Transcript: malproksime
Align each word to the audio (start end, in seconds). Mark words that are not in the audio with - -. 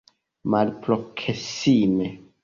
malproksime 0.51 2.07